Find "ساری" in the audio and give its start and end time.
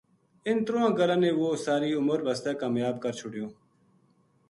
1.65-1.91